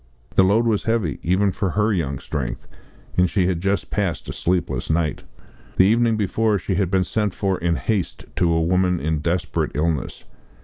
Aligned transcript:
The 0.33 0.41
load 0.43 0.65
was 0.65 0.81
heavy, 0.85 1.19
even 1.21 1.51
for 1.51 1.69
her 1.69 1.93
young 1.93 2.17
strength, 2.17 2.67
and 3.17 3.29
she 3.29 3.45
had 3.45 3.61
just 3.61 3.91
passed 3.91 4.27
a 4.29 4.33
sleepless 4.33 4.89
night. 4.89 5.21
The 5.77 5.85
evening 5.85 6.17
before 6.17 6.57
she 6.57 6.73
had 6.73 6.89
been 6.89 7.03
sent 7.03 7.35
for 7.35 7.59
in 7.59 7.75
haste 7.75 8.25
to 8.37 8.51
a 8.51 8.63
woman 8.63 8.99
in 8.99 9.19
desperate 9.19 9.73
illness. 9.75 10.23